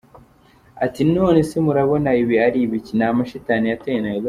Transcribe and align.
Ati: 0.85 1.01
“none 1.15 1.39
se 1.49 1.55
murabona 1.65 2.09
ibi 2.21 2.35
ari 2.45 2.59
ibiki? 2.65 2.91
Ni 2.97 3.03
amashitani 3.09 3.65
yateye 3.71 3.99
Nairobi”. 4.01 4.19